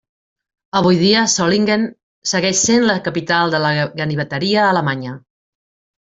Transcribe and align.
Avui 0.77 0.95
dia, 1.01 1.19
Solingen 1.33 1.83
segueix 2.31 2.61
sent 2.69 2.85
la 2.91 2.95
capital 3.11 3.53
de 3.57 3.63
la 3.65 3.69
ganiveteria 4.03 4.63
alemanya. 4.71 5.13